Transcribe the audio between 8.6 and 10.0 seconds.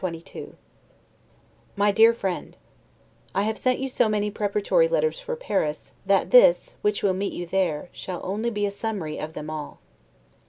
a summary of them all.